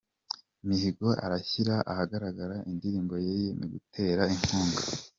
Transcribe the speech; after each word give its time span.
Mihigo 0.67 1.09
arashyira 1.25 1.75
ahagaragara 1.91 2.55
indirimbo 2.71 3.13
yemeye 3.25 3.49
mu 3.59 3.65
gutera 3.73 4.23
inkunga 4.35 4.81